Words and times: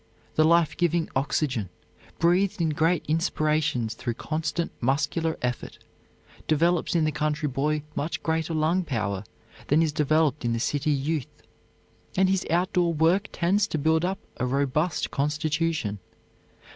The 0.33 0.43
life 0.43 0.75
giving 0.75 1.09
oxygen, 1.15 1.69
breathed 2.17 2.59
in 2.59 2.69
great 2.69 3.05
inspirations 3.07 3.93
through 3.93 4.15
constant 4.15 4.71
muscular 4.81 5.37
effort, 5.43 5.77
develops 6.47 6.95
in 6.95 7.03
the 7.03 7.11
country 7.11 7.47
boy 7.47 7.83
much 7.93 8.23
greater 8.23 8.55
lung 8.55 8.83
power 8.83 9.23
than 9.67 9.83
is 9.83 9.91
developed 9.93 10.43
in 10.43 10.53
the 10.53 10.59
city 10.59 10.89
youth, 10.89 11.43
and 12.17 12.29
his 12.31 12.47
outdoor 12.49 12.95
work 12.95 13.27
tends 13.31 13.67
to 13.67 13.77
build 13.77 14.03
up 14.03 14.17
a 14.37 14.45
robust 14.47 15.11
constitution. 15.11 15.99